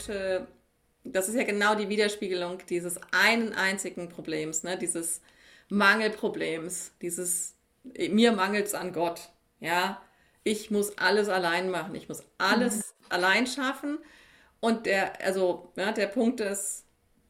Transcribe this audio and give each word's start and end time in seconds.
absolute, 0.00 0.48
das 1.04 1.28
ist 1.28 1.34
ja 1.34 1.44
genau 1.44 1.74
die 1.74 1.88
Widerspiegelung 1.88 2.58
dieses 2.68 2.98
einen 3.12 3.52
einzigen 3.52 4.08
Problems, 4.08 4.62
ne? 4.62 4.76
dieses 4.76 5.20
Mangelproblems, 5.68 6.92
dieses, 7.00 7.54
mir 7.84 8.32
mangelt 8.32 8.66
es 8.66 8.74
an 8.74 8.92
Gott, 8.92 9.30
ja, 9.60 10.00
ich 10.42 10.70
muss 10.70 10.96
alles 10.98 11.28
allein 11.28 11.70
machen, 11.70 11.94
ich 11.94 12.08
muss 12.08 12.22
alles 12.38 12.76
mhm. 12.76 13.06
allein 13.10 13.46
schaffen 13.46 13.98
und 14.60 14.86
der, 14.86 15.20
also, 15.24 15.72
ja, 15.76 15.92
der 15.92 16.06
Punkt 16.06 16.40
ist, 16.40 16.84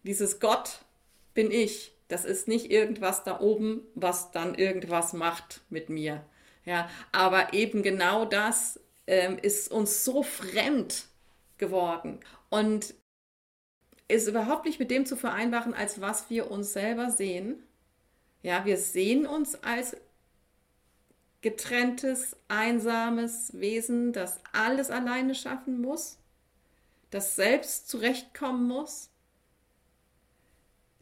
dieses 0.05 0.41
Gott 0.41 0.81
bin 1.35 1.51
ich, 1.51 1.93
das 2.09 2.25
ist 2.25 2.49
nicht 2.49 2.71
irgendwas 2.71 3.23
da 3.23 3.41
oben, 3.41 3.83
was 3.95 4.33
dann 4.33 4.55
irgendwas 4.57 5.13
macht 5.13 5.61
mit 5.71 5.91
mir. 5.91 6.25
Ja, 6.65 6.91
aber 7.13 7.55
eben 7.55 7.83
genau 7.83 8.25
das 8.25 8.81
ähm, 9.07 9.39
ist 9.41 9.71
uns 9.71 10.05
so 10.05 10.23
fremd 10.23 11.10
geworden 11.61 12.19
und 12.49 12.95
ist 14.09 14.27
überhaupt 14.27 14.65
nicht 14.65 14.81
mit 14.81 14.91
dem 14.91 15.07
zu 15.07 15.17
vereinbaren, 15.17 15.73
als 15.73 16.01
was 16.01 16.29
wir 16.29 16.51
uns 16.51 16.73
selber 16.73 17.11
sehen. 17.11 17.63
Ja, 18.43 18.65
wir 18.65 18.77
sehen 18.77 19.25
uns 19.25 19.63
als 19.63 19.97
getrenntes, 21.43 22.37
einsames 22.49 23.53
Wesen, 23.53 24.13
das 24.13 24.41
alles 24.53 24.91
alleine 24.91 25.37
schaffen 25.37 25.81
muss, 25.81 26.19
das 27.11 27.37
selbst 27.37 27.89
zurechtkommen 27.89 28.67
muss 28.67 29.11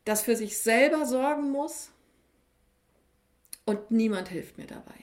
das 0.08 0.22
für 0.22 0.36
sich 0.36 0.56
selber 0.58 1.04
sorgen 1.04 1.50
muss 1.50 1.90
und 3.66 3.90
niemand 3.90 4.28
hilft 4.28 4.56
mir 4.56 4.66
dabei. 4.66 4.94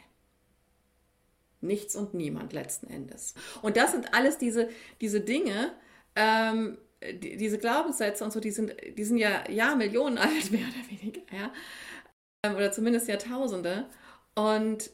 Nichts 1.66 1.96
und 1.96 2.14
niemand 2.14 2.54
letzten 2.54 2.88
Endes. 2.88 3.34
Und 3.62 3.78
das 3.78 3.92
sind 3.92 4.14
alles 4.14 4.38
diese, 4.38 4.70
diese 5.02 5.22
Dinge, 5.22 5.74
ähm, 6.16 6.78
die, 7.02 7.38
diese 7.38 7.58
Glaubenssätze 7.58 8.24
und 8.24 8.32
so, 8.32 8.40
die 8.40 8.52
sind, 8.52 8.76
die 8.98 9.04
sind 9.04 9.18
ja, 9.18 9.44
ja 9.50 9.76
Millionen 9.76 10.18
alt, 10.18 10.52
mehr 10.52 10.66
oder 10.68 10.90
weniger, 10.90 11.22
ja. 11.36 11.52
Ähm, 12.46 12.56
oder 12.56 12.72
zumindest 12.72 13.08
Jahrtausende. 13.08 13.86
Und 14.36 14.90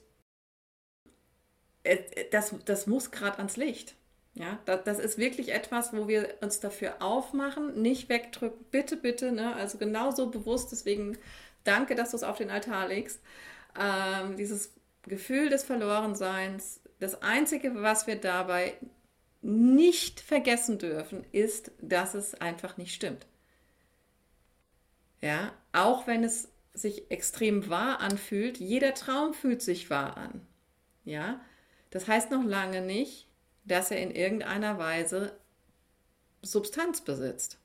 äh, 1.83 1.97
das, 2.31 2.53
das 2.66 2.88
muss 2.88 3.11
gerade 3.11 3.38
ans 3.38 3.58
Licht. 3.58 3.95
Ja, 4.33 4.59
das, 4.66 4.83
das, 4.86 4.99
ist 4.99 5.17
wirklich 5.17 5.53
etwas, 5.53 5.94
wo 5.94 6.08
wir 6.08 6.38
uns 6.42 6.61
dafür 6.61 7.02
aufmachen, 7.02 7.81
nicht 7.81 8.08
wegdrücken. 8.08 8.66
Bitte, 8.72 8.95
bitte, 8.95 9.31
ne? 9.31 9.55
also 9.55 9.77
genauso 9.77 10.30
bewusst. 10.30 10.72
Deswegen 10.72 11.17
danke, 11.66 11.95
dass 11.95 12.11
du 12.11 12.17
es 12.17 12.23
auf 12.23 12.38
den 12.38 12.49
Altar 12.49 12.88
legst. 12.88 13.19
Ähm, 13.77 14.38
dieses 14.38 14.73
Gefühl 15.03 15.49
des 15.49 15.63
Verlorenseins, 15.63 16.81
das 16.99 17.21
Einzige, 17.21 17.81
was 17.81 18.07
wir 18.07 18.16
dabei 18.16 18.77
nicht 19.41 20.19
vergessen 20.19 20.77
dürfen, 20.77 21.25
ist, 21.31 21.71
dass 21.81 22.13
es 22.13 22.35
einfach 22.35 22.77
nicht 22.77 22.93
stimmt. 22.93 23.25
Ja, 25.19 25.53
auch 25.71 26.08
wenn 26.08 26.23
es 26.23 26.49
sich 26.73 27.09
extrem 27.11 27.69
wahr 27.69 27.99
anfühlt, 27.99 28.58
jeder 28.59 28.93
Traum 28.93 29.33
fühlt 29.33 29.61
sich 29.61 29.89
wahr 29.89 30.17
an. 30.17 30.45
Ja, 31.03 31.41
das 31.89 32.08
heißt 32.08 32.31
noch 32.31 32.43
lange 32.43 32.81
nicht, 32.81 33.27
dass 33.65 33.91
er 33.91 33.99
in 33.99 34.11
irgendeiner 34.11 34.77
Weise 34.77 35.38
Substanz 36.41 37.02
besitzt. 37.02 37.59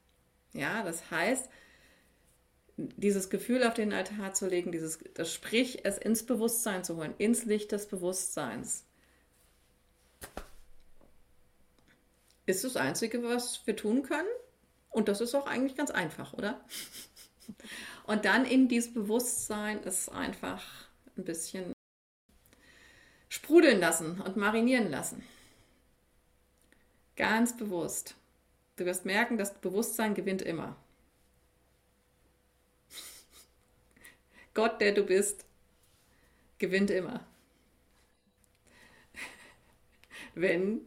Ja, 0.52 0.82
das 0.82 1.10
heißt, 1.10 1.48
dieses 2.76 3.30
Gefühl 3.30 3.64
auf 3.64 3.74
den 3.74 3.92
Altar 3.92 4.34
zu 4.34 4.46
legen, 4.46 4.70
dieses, 4.70 4.98
das 5.14 5.32
sprich, 5.32 5.84
es 5.84 5.98
ins 5.98 6.24
Bewusstsein 6.24 6.84
zu 6.84 6.96
holen, 6.96 7.14
ins 7.18 7.44
Licht 7.44 7.72
des 7.72 7.86
Bewusstseins, 7.86 8.84
ist 12.44 12.64
das 12.64 12.76
Einzige, 12.76 13.22
was 13.22 13.66
wir 13.66 13.76
tun 13.76 14.02
können. 14.02 14.28
Und 14.90 15.08
das 15.08 15.20
ist 15.20 15.34
auch 15.34 15.46
eigentlich 15.46 15.76
ganz 15.76 15.90
einfach, 15.90 16.32
oder? 16.32 16.64
Und 18.06 18.24
dann 18.24 18.44
in 18.44 18.68
dieses 18.68 18.92
Bewusstsein 18.92 19.80
es 19.84 20.08
einfach 20.08 20.62
ein 21.16 21.24
bisschen 21.24 21.72
sprudeln 23.28 23.80
lassen 23.80 24.20
und 24.20 24.36
marinieren 24.36 24.90
lassen. 24.90 25.24
Ganz 27.16 27.56
bewusst. 27.56 28.14
Du 28.76 28.84
wirst 28.84 29.04
merken, 29.04 29.36
das 29.38 29.54
Bewusstsein 29.54 30.14
gewinnt 30.14 30.42
immer. 30.42 30.76
Gott, 34.56 34.80
der 34.80 34.92
du 34.92 35.04
bist, 35.04 35.44
gewinnt 36.56 36.90
immer. 36.90 37.26
wenn, 40.34 40.80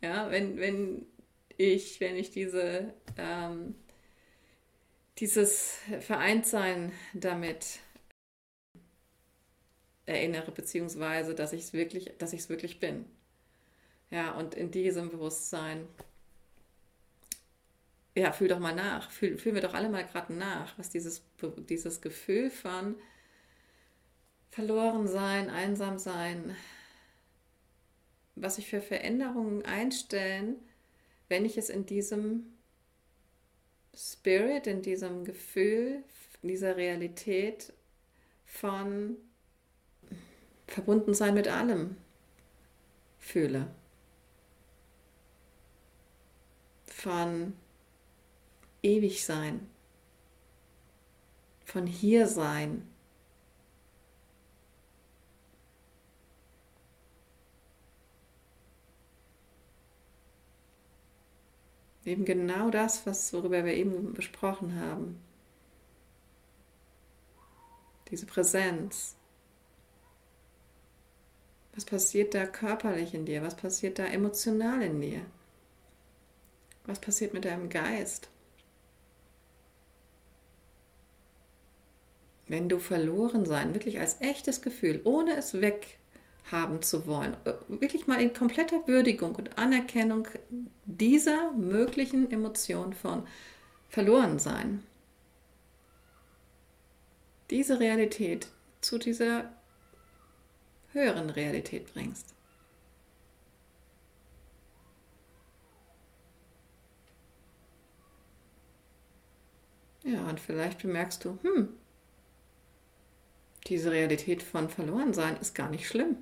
ja, 0.00 0.30
wenn, 0.30 0.58
wenn 0.58 1.06
ich, 1.56 2.00
wenn 2.00 2.14
ich 2.14 2.30
diese, 2.30 2.94
ähm, 3.18 3.74
dieses 5.18 5.78
Vereintsein 5.98 6.92
damit 7.14 7.80
erinnere, 10.04 10.52
beziehungsweise, 10.52 11.34
dass 11.34 11.52
ich 11.52 11.62
es 11.62 11.72
wirklich, 11.72 12.12
dass 12.18 12.32
ich 12.32 12.42
es 12.42 12.48
wirklich 12.48 12.78
bin. 12.78 13.06
Ja, 14.08 14.34
und 14.34 14.54
in 14.54 14.70
diesem 14.70 15.10
Bewusstsein, 15.10 15.88
ja, 18.14 18.30
fühl 18.30 18.46
doch 18.46 18.60
mal 18.60 18.72
nach, 18.72 19.10
fühl, 19.10 19.36
fühlen 19.36 19.56
wir 19.56 19.62
doch 19.62 19.74
alle 19.74 19.88
mal 19.88 20.06
gerade 20.06 20.32
nach, 20.32 20.78
was 20.78 20.90
dieses, 20.90 21.24
dieses 21.68 22.00
Gefühl 22.00 22.50
von 22.50 22.94
verloren 24.50 25.06
sein, 25.06 25.50
einsam 25.50 25.98
sein, 25.98 26.56
was 28.34 28.56
sich 28.56 28.68
für 28.68 28.80
Veränderungen 28.80 29.64
einstellen, 29.64 30.56
wenn 31.28 31.44
ich 31.44 31.56
es 31.56 31.70
in 31.70 31.86
diesem 31.86 32.46
Spirit, 33.94 34.66
in 34.66 34.82
diesem 34.82 35.24
Gefühl, 35.24 36.02
in 36.42 36.48
dieser 36.48 36.76
Realität 36.76 37.72
von 38.44 39.16
verbunden 40.66 41.14
sein 41.14 41.34
mit 41.34 41.48
allem 41.48 41.96
fühle. 43.18 43.68
von 46.96 47.52
ewig 48.82 49.24
sein, 49.24 49.68
von 51.64 51.86
hier 51.86 52.26
sein. 52.26 52.88
Eben 62.06 62.24
genau 62.24 62.70
das, 62.70 63.04
was, 63.04 63.32
worüber 63.32 63.64
wir 63.64 63.74
eben 63.74 64.14
besprochen 64.14 64.80
haben. 64.80 65.20
Diese 68.10 68.26
Präsenz. 68.26 69.16
Was 71.74 71.84
passiert 71.84 72.32
da 72.32 72.46
körperlich 72.46 73.12
in 73.12 73.26
dir? 73.26 73.42
Was 73.42 73.56
passiert 73.56 73.98
da 73.98 74.06
emotional 74.06 74.82
in 74.82 75.00
dir? 75.00 75.20
Was 76.84 77.00
passiert 77.00 77.34
mit 77.34 77.44
deinem 77.44 77.68
Geist? 77.68 78.28
Wenn 82.46 82.68
du 82.68 82.78
verloren 82.78 83.44
sein, 83.44 83.74
wirklich 83.74 83.98
als 83.98 84.20
echtes 84.20 84.62
Gefühl, 84.62 85.00
ohne 85.02 85.36
es 85.36 85.54
weghaben 86.46 86.82
zu 86.82 87.06
wollen, 87.06 87.36
äh, 87.44 87.54
wirklich 87.68 88.06
mal 88.06 88.20
in 88.20 88.32
kompletter 88.32 88.86
Würdigung 88.86 89.34
und 89.36 89.58
Anerkennung 89.58 90.28
dieser 90.84 91.52
möglichen 91.52 92.30
Emotion 92.30 92.92
von 92.92 93.26
verloren 93.88 94.38
sein, 94.38 94.82
diese 97.50 97.78
Realität 97.80 98.48
zu 98.80 98.98
dieser 98.98 99.52
höheren 100.92 101.30
Realität 101.30 101.92
bringst. 101.92 102.34
Ja, 110.04 110.28
und 110.28 110.38
vielleicht 110.38 110.82
bemerkst 110.82 111.24
du, 111.24 111.38
hm, 111.42 111.68
diese 113.66 113.90
Realität 113.90 114.42
von 114.44 114.68
Verlorensein 114.68 115.36
ist 115.38 115.54
gar 115.54 115.68
nicht 115.68 115.88
schlimm. 115.88 116.16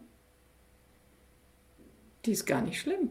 Die 2.24 2.32
ist 2.32 2.46
gar 2.46 2.62
nicht 2.62 2.80
schlimm. 2.80 3.10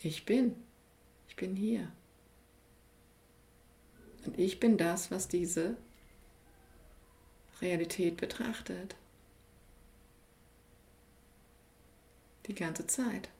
Ich 0.00 0.26
bin. 0.26 0.56
Ich 1.28 1.36
bin 1.36 1.56
hier. 1.56 1.90
Und 4.26 4.38
ich 4.38 4.60
bin 4.60 4.76
das, 4.76 5.10
was 5.10 5.28
diese 5.28 5.76
Realität 7.60 8.16
betrachtet. 8.16 8.96
Die 12.46 12.54
ganze 12.54 12.86
Zeit. 12.86 13.30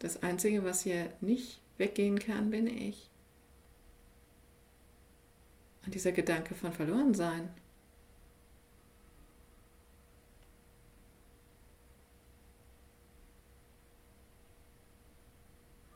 Das 0.00 0.22
Einzige, 0.22 0.64
was 0.64 0.82
hier 0.82 1.12
nicht 1.20 1.60
weggehen 1.78 2.18
kann, 2.18 2.50
bin 2.50 2.66
ich. 2.66 3.08
Und 5.84 5.94
dieser 5.94 6.12
Gedanke 6.12 6.54
von 6.54 6.72
verloren 6.72 7.14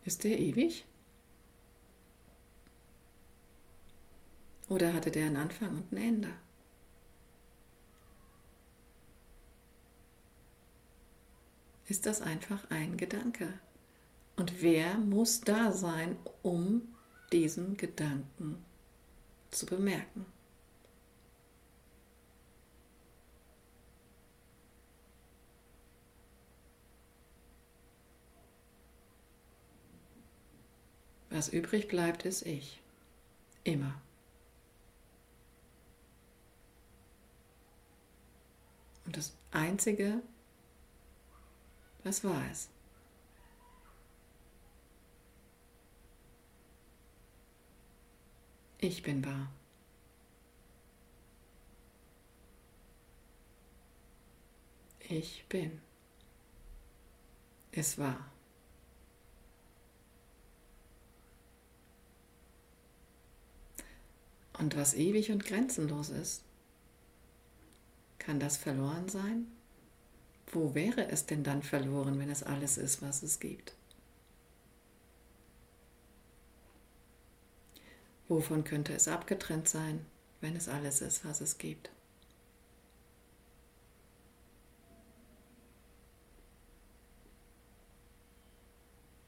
Ist 0.07 0.23
der 0.23 0.39
ewig? 0.39 0.87
Oder 4.69 4.95
hatte 4.95 5.11
der 5.11 5.27
einen 5.27 5.37
Anfang 5.37 5.71
und 5.71 5.93
ein 5.93 5.97
Ende? 5.97 6.33
Ist 11.89 12.07
das 12.07 12.23
einfach 12.23 12.71
ein 12.71 12.97
Gedanke? 12.97 13.59
Und 14.37 14.63
wer 14.63 14.97
muss 14.99 15.41
da 15.41 15.73
sein, 15.73 16.17
um 16.43 16.95
diesen 17.33 17.77
Gedanken 17.77 18.65
zu 19.51 19.67
bemerken? 19.67 20.25
Was 31.37 31.51
übrig 31.51 31.87
bleibt, 31.87 32.25
ist 32.25 32.47
ich. 32.47 32.81
Immer. 33.63 34.01
Und 39.05 39.19
das 39.19 39.37
Einzige, 39.51 40.23
was 42.05 42.25
war 42.25 42.43
es? 42.51 42.71
Ich 48.79 49.03
bin 49.03 49.23
wahr. 49.23 49.53
Ich 55.01 55.45
bin. 55.51 55.83
Es 57.73 57.99
war. 57.99 58.36
Und 64.59 64.77
was 64.77 64.95
ewig 64.95 65.31
und 65.31 65.45
grenzenlos 65.45 66.09
ist, 66.09 66.43
kann 68.19 68.41
das 68.41 68.57
verloren 68.57 69.09
sein? 69.09 69.47
Wo 70.51 70.75
wäre 70.75 71.09
es 71.09 71.27
denn 71.27 71.45
dann 71.45 71.63
verloren, 71.63 72.19
wenn 72.19 72.31
es 72.31 72.43
alles 72.43 72.79
ist, 72.79 73.03
was 73.03 73.23
es 73.23 73.41
gibt? 73.41 73.75
Wovon 78.29 78.65
könnte 78.65 78.93
es 78.95 79.09
abgetrennt 79.09 79.69
sein, 79.69 80.05
wenn 80.41 80.57
es 80.57 80.69
alles 80.69 81.01
ist, 81.01 81.25
was 81.25 81.41
es 81.41 81.59
gibt? 81.59 81.91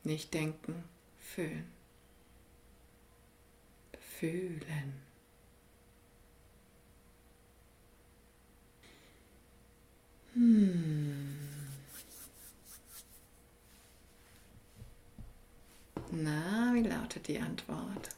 Nicht 0.02 0.32
denken, 0.32 0.84
fühlen. 1.18 1.70
Fühlen. 4.18 5.07
Hm. 10.38 11.36
Na, 16.12 16.70
wie 16.74 16.82
lautet 16.82 17.26
die 17.26 17.40
Antwort? 17.40 18.08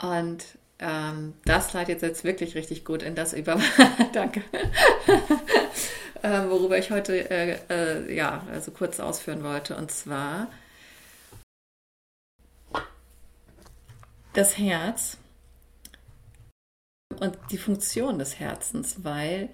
Und 0.00 0.44
ähm, 0.78 1.34
das 1.44 1.72
leitet 1.72 2.02
jetzt 2.02 2.22
wirklich 2.22 2.54
richtig 2.54 2.84
gut 2.84 3.02
in 3.02 3.16
das 3.16 3.32
über. 3.32 3.60
Danke. 4.12 4.44
äh, 6.22 6.48
worüber 6.48 6.78
ich 6.78 6.92
heute 6.92 7.28
äh, 7.28 7.58
äh, 7.70 8.14
ja 8.14 8.46
also 8.52 8.70
kurz 8.70 9.00
ausführen 9.00 9.42
wollte. 9.42 9.76
Und 9.76 9.90
zwar 9.90 10.46
das 14.32 14.56
Herz 14.58 15.18
und 17.14 17.38
die 17.50 17.58
Funktion 17.58 18.18
des 18.18 18.38
Herzens, 18.38 19.04
weil 19.04 19.48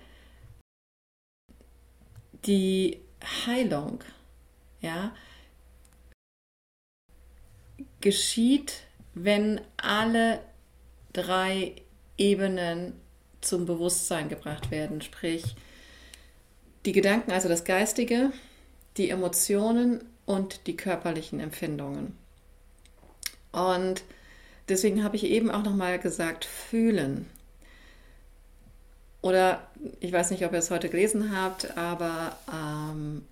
die 2.44 3.00
Heilung, 3.46 4.04
ja, 4.80 5.12
geschieht, 8.00 8.82
wenn 9.14 9.60
alle 9.76 10.40
drei 11.12 11.74
Ebenen 12.16 12.92
zum 13.40 13.66
Bewusstsein 13.66 14.28
gebracht 14.28 14.70
werden, 14.70 15.00
sprich 15.00 15.56
die 16.84 16.92
Gedanken, 16.92 17.32
also 17.32 17.48
das 17.48 17.64
Geistige, 17.64 18.32
die 18.96 19.10
Emotionen 19.10 20.04
und 20.26 20.66
die 20.66 20.76
körperlichen 20.76 21.40
Empfindungen. 21.40 22.16
Und 23.52 24.02
deswegen 24.68 25.02
habe 25.02 25.16
ich 25.16 25.24
eben 25.24 25.50
auch 25.50 25.62
nochmal 25.62 25.98
gesagt, 25.98 26.44
fühlen. 26.44 27.26
Oder 29.20 29.66
ich 30.00 30.12
weiß 30.12 30.30
nicht, 30.30 30.44
ob 30.44 30.52
ihr 30.52 30.58
es 30.58 30.70
heute 30.70 30.88
gelesen 30.88 31.36
habt, 31.36 31.76
aber 31.76 32.36
ähm, 32.52 33.24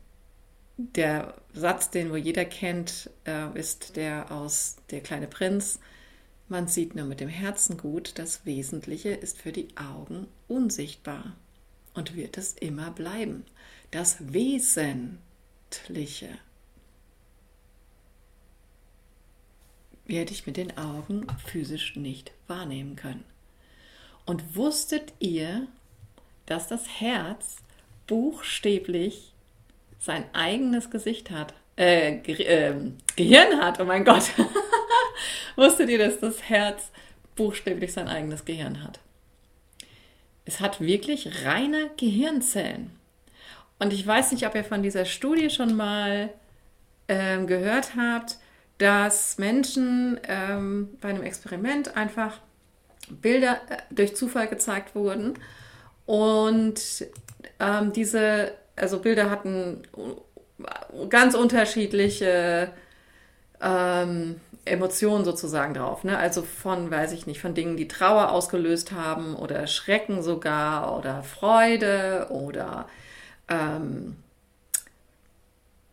der 0.76 1.34
Satz, 1.54 1.90
den 1.90 2.10
wohl 2.10 2.18
jeder 2.18 2.44
kennt, 2.44 3.10
äh, 3.24 3.58
ist 3.58 3.96
der 3.96 4.30
aus 4.30 4.76
Der 4.90 5.00
kleine 5.00 5.26
Prinz. 5.26 5.78
Man 6.48 6.68
sieht 6.68 6.94
nur 6.94 7.06
mit 7.06 7.20
dem 7.20 7.28
Herzen 7.28 7.76
gut, 7.76 8.18
das 8.18 8.44
Wesentliche 8.46 9.10
ist 9.10 9.38
für 9.38 9.52
die 9.52 9.68
Augen 9.76 10.28
unsichtbar 10.48 11.34
und 11.94 12.14
wird 12.14 12.38
es 12.38 12.52
immer 12.52 12.90
bleiben. 12.90 13.44
Das 13.90 14.32
Wesentliche 14.32 16.28
werde 20.04 20.32
ich 20.32 20.46
mit 20.46 20.56
den 20.56 20.76
Augen 20.76 21.26
physisch 21.44 21.96
nicht 21.96 22.32
wahrnehmen 22.46 22.96
können. 22.96 23.24
Und 24.24 24.56
wusstet 24.56 25.12
ihr, 25.18 25.66
dass 26.46 26.69
das 26.69 27.00
Herz 27.00 27.56
buchstäblich 28.06 29.32
sein 29.98 30.25
eigenes 30.32 30.90
Gesicht 30.90 31.31
hat, 31.31 31.54
äh, 31.76 32.16
Ge 32.18 32.42
äh, 32.44 32.75
Gehirn 33.16 33.61
hat, 33.61 33.80
oh 33.80 33.85
mein 33.85 34.04
Gott. 34.04 34.30
wusstet 35.56 35.88
ihr, 35.90 35.99
dass 35.99 36.20
das 36.20 36.49
Herz 36.49 36.90
buchstäblich 37.35 37.92
sein 37.92 38.09
eigenes 38.09 38.44
Gehirn 38.44 38.82
hat? 38.82 39.00
Es 40.44 40.61
hat 40.61 40.80
wirklich 40.80 41.44
reine 41.44 41.90
Gehirnzellen. 41.97 42.92
Und 43.78 43.92
ich 43.92 44.06
weiß 44.06 44.32
nicht, 44.32 44.47
ob 44.47 44.54
ihr 44.54 44.64
von 44.64 44.82
dieser 44.82 45.04
Studie 45.04 45.50
schon 45.50 45.76
mal 45.76 46.30
ähm, 47.09 47.47
gehört 47.47 47.97
habt, 47.97 48.38
dass 48.78 49.38
Menschen 49.38 50.20
ähm, 50.28 50.97
bei 51.00 51.09
einem 51.09 51.23
Experiment 51.23 51.97
einfach 51.97 52.40
Bilder 53.09 53.61
äh, 53.68 53.78
durch 53.90 54.16
Zufall 54.16 54.49
gezeigt 54.49 54.94
wurden. 54.94 55.35
Und 56.06 56.80
ähm, 57.58 57.92
diese, 57.92 58.52
also 58.76 59.00
Bilder 59.00 59.30
hatten 59.30 59.82
ganz 61.08 61.34
unterschiedliche 61.34 62.70
ähm, 63.60 64.40
Emotionen 64.64 65.25
sozusagen 65.25 65.75
drauf. 65.75 66.04
Ne? 66.04 66.16
Also 66.18 66.42
von, 66.42 66.90
weiß 66.90 67.12
ich 67.12 67.26
nicht, 67.26 67.40
von 67.40 67.54
Dingen, 67.54 67.76
die 67.76 67.88
Trauer 67.88 68.30
ausgelöst 68.30 68.92
haben 68.92 69.34
oder 69.36 69.66
Schrecken 69.66 70.22
sogar 70.22 70.96
oder 70.98 71.22
Freude 71.22 72.26
oder 72.30 72.88
ähm, 73.48 74.16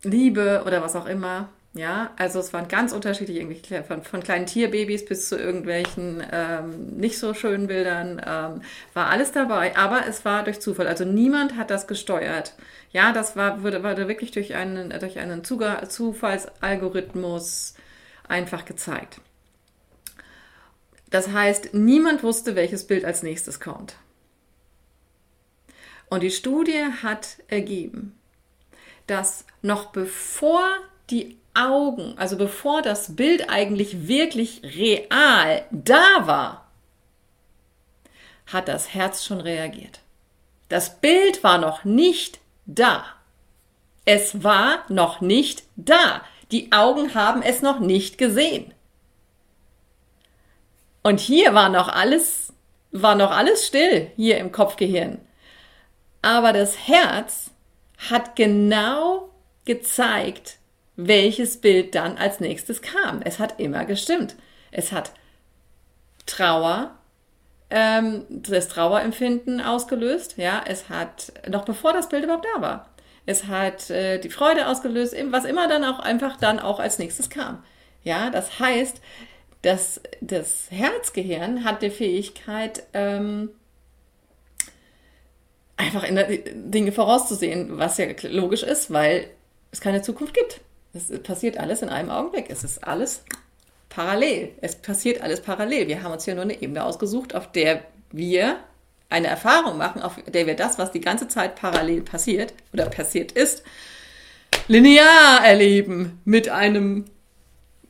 Liebe 0.04 0.64
oder 0.66 0.82
was 0.82 0.96
auch 0.96 1.06
immer. 1.06 1.50
Ja, 1.76 2.12
also 2.18 2.40
es 2.40 2.54
waren 2.54 2.68
ganz 2.68 2.94
unterschiedlich, 2.94 3.38
irgendwie 3.38 3.60
von, 3.84 4.04
von 4.04 4.22
kleinen 4.22 4.46
Tierbabys 4.46 5.06
bis 5.06 5.28
zu 5.28 5.40
irgendwelchen 5.40 6.24
ähm, 6.32 6.98
nicht 6.98 7.18
so 7.18 7.34
schönen 7.34 7.66
Bildern, 7.66 8.22
ähm, 8.24 8.62
war 8.94 9.10
alles 9.10 9.32
dabei, 9.32 9.76
aber 9.76 10.06
es 10.08 10.24
war 10.24 10.44
durch 10.44 10.60
Zufall. 10.60 10.86
Also 10.86 11.04
niemand 11.04 11.58
hat 11.58 11.72
das 11.72 11.88
gesteuert. 11.88 12.54
Ja, 12.92 13.12
das 13.12 13.36
war, 13.36 13.64
wurde, 13.64 13.84
wurde 13.84 14.08
wirklich 14.08 14.30
durch 14.30 14.54
einen, 14.54 14.92
durch 15.00 15.18
einen 15.18 15.44
Zufallsalgorithmus 15.44 17.74
einfach 18.28 18.66
gezeigt. 18.66 19.20
Das 21.10 21.30
heißt, 21.30 21.74
niemand 21.74 22.22
wusste, 22.22 22.56
welches 22.56 22.86
Bild 22.86 23.04
als 23.04 23.24
nächstes 23.24 23.60
kommt. 23.60 23.96
Und 26.08 26.22
die 26.22 26.30
Studie 26.30 26.86
hat 27.02 27.38
ergeben, 27.48 28.16
dass 29.08 29.46
noch 29.64 29.88
bevor 29.88 30.64
die 31.10 31.40
Augen, 31.54 32.16
also 32.18 32.38
bevor 32.38 32.82
das 32.82 33.16
Bild 33.16 33.50
eigentlich 33.50 34.08
wirklich 34.08 34.62
real 34.64 35.66
da 35.72 36.28
war, 36.28 36.72
hat 38.48 38.68
das 38.68 38.94
Herz 38.94 39.24
schon 39.24 39.42
reagiert. 39.42 40.00
Das 40.70 41.00
Bild 41.00 41.44
war 41.44 41.58
noch 41.58 41.84
nicht 41.84 42.40
da. 42.66 43.06
Es 44.06 44.44
war 44.44 44.84
noch 44.90 45.22
nicht 45.22 45.64
da. 45.76 46.22
Die 46.52 46.72
Augen 46.72 47.14
haben 47.16 47.42
es 47.42 47.62
noch 47.62 47.80
nicht 47.80 48.18
gesehen. 48.18 48.74
Und 51.04 51.20
hier 51.20 51.54
war 51.54 51.70
noch 51.70 51.90
alles, 51.90 52.54
war 52.92 53.16
noch 53.16 53.32
alles 53.32 53.68
still, 53.68 54.12
hier 54.16 54.38
im 54.38 54.52
Kopfgehirn. 54.52 55.20
Aber 56.22 56.54
das 56.54 56.88
Herz 56.88 57.52
hat 58.10 58.36
genau 58.36 59.30
gezeigt, 59.66 60.58
welches 60.96 61.60
Bild 61.60 61.96
dann 61.96 62.18
als 62.18 62.40
nächstes 62.40 62.82
kam. 62.82 63.22
Es 63.24 63.40
hat 63.40 63.60
immer 63.60 63.86
gestimmt. 63.86 64.36
Es 64.72 64.92
hat 64.92 65.12
Trauer, 66.26 66.96
ähm, 67.70 68.26
das 68.30 68.68
Trauerempfinden 68.68 69.62
ausgelöst. 69.62 70.38
Ja, 70.38 70.64
es 70.66 70.90
hat, 70.90 71.34
noch 71.50 71.66
bevor 71.66 71.94
das 71.94 72.10
Bild 72.10 72.24
überhaupt 72.24 72.48
da 72.56 72.62
war. 72.62 72.90
Es 73.26 73.48
hat 73.48 73.90
äh, 73.90 74.20
die 74.20 74.30
Freude 74.30 74.68
ausgelöst, 74.68 75.16
was 75.30 75.46
immer 75.46 75.68
dann 75.68 75.84
auch 75.84 76.00
einfach 76.00 76.38
dann 76.38 76.60
auch 76.60 76.80
als 76.80 77.00
nächstes 77.00 77.30
kam. 77.30 77.64
Ja, 78.04 78.30
das 78.30 78.60
heißt, 78.60 79.02
dass 79.62 80.02
das 80.20 80.68
Herzgehirn 80.72 81.64
hat 81.64 81.82
die 81.82 81.90
Fähigkeit, 81.90 82.84
ähm, 82.94 83.50
einfach 85.78 86.06
Dinge 86.06 86.92
vorauszusehen, 86.92 87.78
was 87.78 87.98
ja 87.98 88.08
logisch 88.24 88.64
ist, 88.64 88.92
weil 88.92 89.28
es 89.72 89.82
keine 89.82 90.02
Zukunft 90.02 90.34
gibt. 90.34 90.62
Es 90.94 91.10
passiert 91.24 91.58
alles 91.58 91.82
in 91.82 91.90
einem 91.90 92.10
Augenblick. 92.10 92.50
Es 92.50 92.64
ist 92.64 92.84
alles 92.84 93.24
parallel. 93.90 94.52
Es 94.62 94.76
passiert 94.76 95.22
alles 95.22 95.42
parallel. 95.42 95.88
Wir 95.88 96.04
haben 96.04 96.12
uns 96.12 96.26
hier 96.26 96.36
nur 96.36 96.44
eine 96.44 96.62
Ebene 96.62 96.84
ausgesucht, 96.84 97.34
auf 97.36 97.52
der 97.52 97.84
wir 98.12 98.58
eine 99.10 99.28
Erfahrung 99.28 99.78
machen, 99.78 100.02
auf 100.02 100.16
der 100.28 100.48
wir 100.48 100.56
das, 100.56 100.78
was 100.78 100.92
die 100.92 101.02
ganze 101.02 101.28
Zeit 101.28 101.56
parallel 101.56 102.02
passiert 102.02 102.54
oder 102.74 102.88
passiert 102.88 103.32
ist, 103.32 103.64
linear 104.68 105.44
erleben 105.44 106.20
mit 106.26 106.50
einem, 106.50 107.06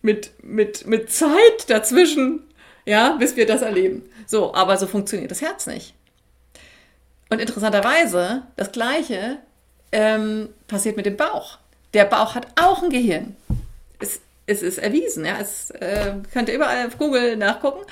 mit, 0.01 0.31
mit, 0.43 0.85
mit 0.85 1.11
Zeit 1.11 1.69
dazwischen, 1.69 2.43
ja, 2.85 3.13
bis 3.13 3.35
wir 3.35 3.45
das 3.45 3.61
erleben. 3.61 4.09
So, 4.25 4.53
aber 4.53 4.77
so 4.77 4.87
funktioniert 4.87 5.31
das 5.31 5.41
Herz 5.41 5.67
nicht. 5.67 5.93
Und 7.29 7.39
interessanterweise, 7.39 8.43
das 8.57 8.71
Gleiche 8.71 9.39
ähm, 9.91 10.49
passiert 10.67 10.97
mit 10.97 11.05
dem 11.05 11.17
Bauch. 11.17 11.57
Der 11.93 12.05
Bauch 12.05 12.35
hat 12.35 12.47
auch 12.59 12.83
ein 12.83 12.89
Gehirn. 12.89 13.35
Es, 13.99 14.21
es 14.45 14.61
ist 14.61 14.79
erwiesen, 14.79 15.25
ja. 15.25 15.37
Es 15.39 15.69
äh, 15.71 16.13
könnt 16.31 16.49
ihr 16.49 16.55
überall 16.55 16.87
auf 16.87 16.97
Google 16.97 17.37
nachgucken. 17.37 17.85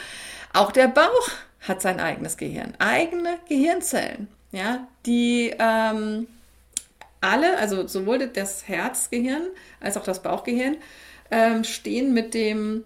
Auch 0.54 0.72
der 0.72 0.88
Bauch 0.88 1.30
hat 1.62 1.82
sein 1.82 2.00
eigenes 2.00 2.38
Gehirn, 2.38 2.74
eigene 2.80 3.38
Gehirnzellen, 3.48 4.28
ja, 4.52 4.88
die 5.06 5.54
ähm, 5.60 6.28
alle, 7.22 7.58
also 7.58 7.88
sowohl 7.88 8.28
das 8.28 8.68
Herzgehirn 8.68 9.44
als 9.80 9.96
auch 9.96 10.04
das 10.04 10.24
Bauchgehirn, 10.24 10.78
ähm, 11.30 11.64
stehen 11.64 12.14
mit 12.14 12.34
dem 12.34 12.84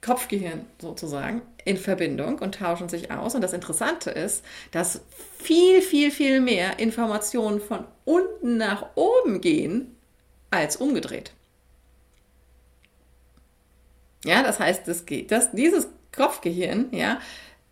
Kopfgehirn 0.00 0.64
sozusagen 0.80 1.42
in 1.66 1.76
Verbindung 1.76 2.38
und 2.38 2.54
tauschen 2.54 2.88
sich 2.88 3.10
aus. 3.10 3.34
Und 3.34 3.42
das 3.42 3.52
Interessante 3.52 4.10
ist, 4.10 4.42
dass 4.70 5.02
viel, 5.38 5.82
viel, 5.82 6.10
viel 6.10 6.40
mehr 6.40 6.78
Informationen 6.78 7.60
von 7.60 7.84
unten 8.06 8.56
nach 8.56 8.86
oben 8.94 9.42
gehen 9.42 9.94
als 10.50 10.76
umgedreht. 10.76 11.32
Ja, 14.24 14.42
das 14.42 14.58
heißt, 14.60 14.86
das 14.86 15.04
das, 15.28 15.52
dieses 15.52 15.88
Kopfgehirn, 16.12 16.88
ja, 16.92 17.20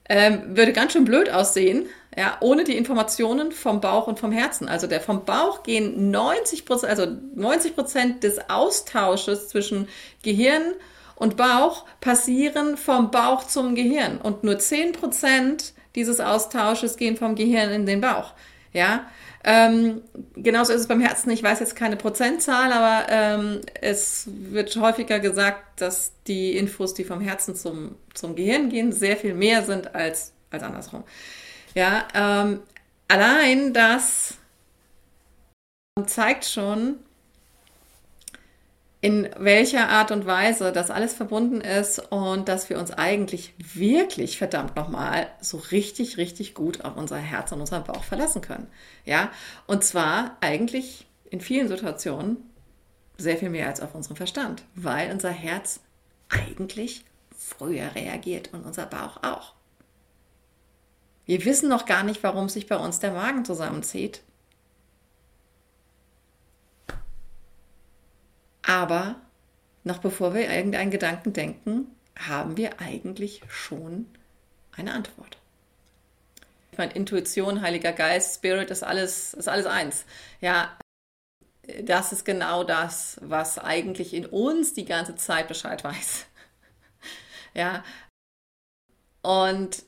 ähm, 0.09 0.57
würde 0.57 0.73
ganz 0.73 0.93
schön 0.93 1.05
blöd 1.05 1.29
aussehen, 1.31 1.87
ja, 2.17 2.39
ohne 2.41 2.65
die 2.65 2.77
Informationen 2.77 3.53
vom 3.53 3.81
Bauch 3.81 4.07
und 4.07 4.19
vom 4.19 4.33
Herzen. 4.33 4.69
Also 4.69 4.87
der 4.87 5.01
vom 5.01 5.25
Bauch 5.25 5.63
gehen 5.63 6.11
90 6.11 6.65
Prozent, 6.65 6.91
also 6.91 7.07
90 7.35 7.75
Prozent 7.75 8.25
des 8.25 8.49
Austausches 8.49 9.49
zwischen 9.49 9.89
Gehirn 10.23 10.75
und 11.15 11.37
Bauch 11.37 11.85
passieren 12.01 12.77
vom 12.77 13.11
Bauch 13.11 13.45
zum 13.47 13.75
Gehirn 13.75 14.19
und 14.19 14.45
nur 14.45 14.59
10 14.59 14.93
Prozent 14.93 15.75
dieses 15.95 16.21
Austausches 16.21 16.97
gehen 16.97 17.17
vom 17.17 17.35
Gehirn 17.35 17.71
in 17.71 17.87
den 17.87 18.01
Bauch. 18.01 18.33
Ja, 18.73 19.07
ähm, 19.45 20.03
genauso 20.35 20.73
ist 20.73 20.83
es 20.83 20.89
beim 20.89 21.01
Herzen. 21.01 21.31
Ich 21.31 21.43
weiß 21.43 21.61
jetzt 21.61 21.75
keine 21.75 21.97
Prozentzahl, 21.97 22.73
aber 22.73 23.07
ähm, 23.11 23.61
es 23.81 24.29
wird 24.29 24.77
häufiger 24.77 25.21
gesagt, 25.21 25.81
dass 25.81 26.13
die 26.27 26.57
Infos, 26.57 26.95
die 26.95 27.05
vom 27.05 27.21
Herzen 27.21 27.55
zum, 27.55 27.97
zum 28.15 28.35
Gehirn 28.37 28.69
gehen, 28.69 28.93
sehr 28.93 29.17
viel 29.17 29.35
mehr 29.35 29.63
sind 29.63 29.95
als, 29.95 30.33
als 30.51 30.63
andersrum. 30.63 31.05
Ja, 31.75 32.09
ähm, 32.15 32.61
allein 33.09 33.73
das 33.73 34.35
zeigt 36.07 36.45
schon, 36.45 36.97
in 39.01 39.29
welcher 39.39 39.89
Art 39.89 40.11
und 40.11 40.27
Weise 40.27 40.73
das 40.73 40.91
alles 40.91 41.15
verbunden 41.15 41.61
ist 41.61 42.01
und 42.11 42.49
dass 42.49 42.69
wir 42.69 42.79
uns 42.79 42.91
eigentlich 42.91 43.55
wirklich 43.59 44.39
verdammt 44.39 44.75
nochmal 44.75 45.29
so 45.41 45.59
richtig, 45.59 46.17
richtig 46.17 46.55
gut 46.55 46.85
auf 46.85 46.97
unser 46.97 47.19
Herz 47.19 47.53
und 47.53 47.61
unseren 47.61 47.85
Bauch 47.85 48.03
verlassen 48.03 48.43
können. 48.43 48.67
Ja, 49.05 49.31
und 49.67 49.85
zwar 49.85 50.37
eigentlich 50.41 51.07
in 51.31 51.41
vielen 51.41 51.69
Situationen 51.69 52.39
sehr 53.17 53.37
viel 53.37 53.51
mehr 53.51 53.69
als 53.69 53.81
auf 53.81 53.95
unseren 53.95 54.17
Verstand, 54.17 54.65
weil 54.75 55.13
unser 55.13 55.31
Herz 55.31 55.81
eigentlich 56.29 57.05
früher 57.37 57.95
reagiert 57.95 58.53
und 58.53 58.65
unser 58.65 58.87
Bauch 58.87 59.23
auch. 59.23 59.55
Wir 61.25 61.45
wissen 61.45 61.69
noch 61.69 61.87
gar 61.87 62.03
nicht, 62.03 62.23
warum 62.23 62.49
sich 62.49 62.67
bei 62.67 62.77
uns 62.77 62.99
der 62.99 63.13
Magen 63.13 63.45
zusammenzieht. 63.45 64.23
Aber 68.69 69.17
noch 69.83 69.99
bevor 69.99 70.35
wir 70.35 70.51
irgendeinen 70.51 70.91
Gedanken 70.91 71.33
denken, 71.33 71.87
haben 72.19 72.59
wir 72.59 72.81
eigentlich 72.81 73.41
schon 73.49 74.07
eine 74.77 74.93
Antwort. 74.93 75.39
Ich 76.71 76.77
meine, 76.77 76.93
Intuition, 76.93 77.63
Heiliger 77.63 77.93
Geist, 77.93 78.37
Spirit 78.37 78.71
ist 78.71 78.83
alles, 78.83 79.33
ist 79.33 79.49
alles 79.49 79.65
eins. 79.65 80.05
Ja, 80.43 80.77
das 81.83 82.13
ist 82.13 82.27
genau 82.27 82.63
das, 82.63 83.17
was 83.23 83.59
eigentlich 83.59 84.13
in 84.13 84.27
uns 84.27 84.75
die 84.75 84.85
ganze 84.85 85.17
Zeit 85.17 85.49
Bescheid 85.49 85.83
weiß. 85.83 86.27
ja. 87.55 87.83
Und 89.23 89.83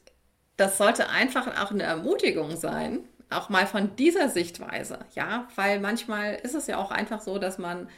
das 0.56 0.78
sollte 0.78 1.10
einfach 1.10 1.46
auch 1.62 1.70
eine 1.70 1.82
Ermutigung 1.82 2.56
sein, 2.56 3.06
auch 3.28 3.50
mal 3.50 3.66
von 3.66 3.94
dieser 3.96 4.30
Sichtweise. 4.30 5.00
Ja, 5.14 5.48
weil 5.54 5.80
manchmal 5.80 6.36
ist 6.36 6.54
es 6.54 6.66
ja 6.66 6.78
auch 6.78 6.90
einfach 6.90 7.20
so, 7.20 7.38
dass 7.38 7.58
man 7.58 7.90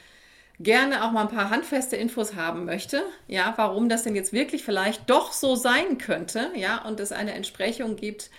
gerne 0.60 1.04
auch 1.04 1.12
mal 1.12 1.22
ein 1.22 1.34
paar 1.34 1.50
handfeste 1.50 1.96
Infos 1.96 2.34
haben 2.34 2.64
möchte, 2.64 3.02
ja, 3.26 3.52
warum 3.56 3.88
das 3.88 4.04
denn 4.04 4.14
jetzt 4.14 4.32
wirklich 4.32 4.64
vielleicht 4.64 5.08
doch 5.10 5.32
so 5.32 5.56
sein 5.56 5.98
könnte, 5.98 6.50
ja, 6.54 6.84
und 6.86 7.00
es 7.00 7.12
eine 7.12 7.32
Entsprechung 7.32 7.96
gibt, 7.96 8.30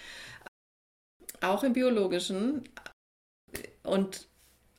auch 1.42 1.64
im 1.64 1.74
biologischen 1.74 2.64
und 3.84 4.28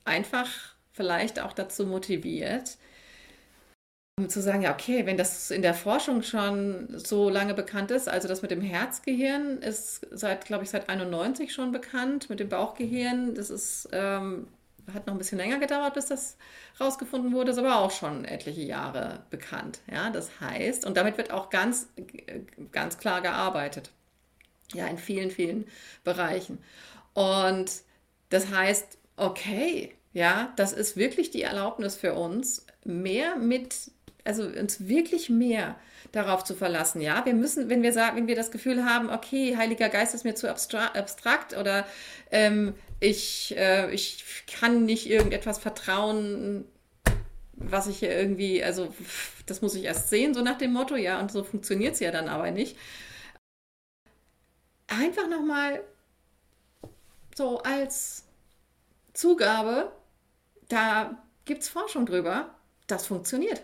einfach 0.05 0.75
vielleicht 0.91 1.39
auch 1.39 1.53
dazu 1.53 1.85
motiviert, 1.85 2.77
um 4.17 4.29
zu 4.29 4.41
sagen, 4.41 4.61
ja, 4.61 4.73
okay, 4.73 5.05
wenn 5.05 5.17
das 5.17 5.51
in 5.51 5.61
der 5.61 5.73
Forschung 5.73 6.21
schon 6.23 6.87
so 6.97 7.29
lange 7.29 7.53
bekannt 7.53 7.91
ist, 7.91 8.07
also 8.07 8.27
das 8.27 8.41
mit 8.41 8.51
dem 8.51 8.61
Herzgehirn 8.61 9.57
ist 9.57 10.07
seit, 10.11 10.45
glaube 10.45 10.63
ich, 10.63 10.69
seit 10.69 10.87
91 10.89 11.53
schon 11.53 11.73
bekannt, 11.73 12.29
mit 12.29 12.39
dem 12.39 12.47
Bauchgehirn, 12.47 13.35
das 13.35 13.49
ist 13.49 13.89
ähm, 13.91 14.47
hat 14.93 15.07
noch 15.07 15.13
ein 15.13 15.17
bisschen 15.17 15.37
länger 15.37 15.59
gedauert, 15.59 15.93
bis 15.95 16.07
das 16.07 16.37
rausgefunden 16.79 17.33
wurde, 17.33 17.51
ist 17.51 17.57
aber 17.57 17.77
auch 17.79 17.91
schon 17.91 18.25
etliche 18.25 18.61
Jahre 18.61 19.23
bekannt. 19.29 19.79
Ja, 19.91 20.09
das 20.09 20.39
heißt, 20.39 20.85
und 20.85 20.97
damit 20.97 21.17
wird 21.17 21.31
auch 21.31 21.49
ganz, 21.49 21.87
ganz 22.71 22.97
klar 22.97 23.21
gearbeitet. 23.21 23.91
Ja, 24.73 24.87
in 24.87 24.97
vielen, 24.97 25.31
vielen 25.31 25.65
Bereichen. 26.03 26.59
Und 27.13 27.71
das 28.29 28.49
heißt, 28.51 28.97
okay, 29.15 29.95
ja, 30.13 30.53
das 30.55 30.73
ist 30.73 30.97
wirklich 30.97 31.31
die 31.31 31.43
Erlaubnis 31.43 31.95
für 31.95 32.13
uns, 32.13 32.65
mehr 32.83 33.35
mit, 33.35 33.91
also 34.25 34.43
uns 34.43 34.87
wirklich 34.87 35.29
mehr 35.29 35.75
darauf 36.11 36.43
zu 36.43 36.55
verlassen. 36.55 37.01
Ja, 37.01 37.25
wir 37.25 37.33
müssen, 37.33 37.69
wenn 37.69 37.83
wir 37.83 37.93
sagen, 37.93 38.17
wenn 38.17 38.27
wir 38.27 38.35
das 38.35 38.51
Gefühl 38.51 38.85
haben, 38.85 39.09
okay, 39.09 39.55
Heiliger 39.57 39.89
Geist 39.89 40.13
ist 40.13 40.23
mir 40.23 40.35
zu 40.35 40.49
abstrakt 40.49 41.55
oder 41.55 41.85
ähm, 42.31 42.73
ich, 42.99 43.55
äh, 43.57 43.93
ich 43.93 44.23
kann 44.47 44.85
nicht 44.85 45.09
irgendetwas 45.09 45.59
vertrauen, 45.59 46.65
was 47.53 47.87
ich 47.87 47.99
hier 47.99 48.11
irgendwie, 48.11 48.63
also 48.63 48.93
das 49.45 49.61
muss 49.61 49.75
ich 49.75 49.83
erst 49.83 50.09
sehen, 50.09 50.33
so 50.33 50.41
nach 50.41 50.57
dem 50.57 50.73
Motto, 50.73 50.95
ja, 50.95 51.19
und 51.19 51.31
so 51.31 51.43
funktioniert 51.43 51.93
es 51.93 51.99
ja 51.99 52.11
dann 52.11 52.27
aber 52.27 52.51
nicht. 52.51 52.77
Einfach 54.87 55.27
nochmal 55.29 55.81
so 57.35 57.59
als 57.59 58.23
Zugabe, 59.13 59.91
da 60.67 61.21
gibt 61.45 61.63
es 61.63 61.69
Forschung 61.69 62.05
drüber, 62.05 62.55
das 62.87 63.07
funktioniert. 63.07 63.63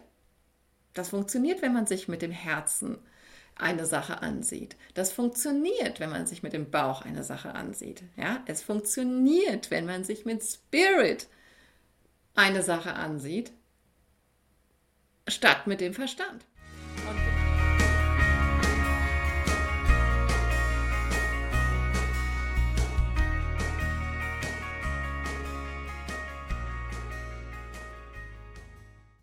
Das 0.94 1.10
funktioniert, 1.10 1.62
wenn 1.62 1.74
man 1.74 1.88
sich 1.88 2.08
mit 2.08 2.22
dem 2.22 2.32
Herzen 2.32 2.98
eine 3.56 3.86
Sache 3.86 4.22
ansieht. 4.22 4.76
Das 4.94 5.12
funktioniert, 5.12 6.00
wenn 6.00 6.10
man 6.10 6.26
sich 6.26 6.44
mit 6.44 6.54
dem 6.54 6.72
Bauch 6.72 7.04
eine 7.04 7.24
Sache 7.24 7.54
ansieht. 7.54 8.04
Ja, 8.18 8.42
es 8.46 8.62
funktioniert, 8.62 9.72
wenn 9.72 9.86
man 9.86 10.04
sich 10.04 10.26
mit 10.26 10.44
Spirit 10.44 11.28
eine 12.34 12.64
Sache 12.64 12.94
ansieht, 12.94 13.52
statt 15.28 15.68
mit 15.68 15.82
dem 15.82 15.94
Verstand. 15.94 16.46